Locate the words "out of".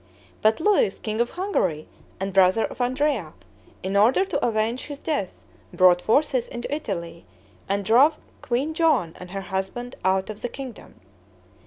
10.03-10.41